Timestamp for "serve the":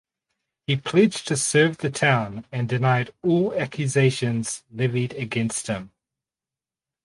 1.37-1.91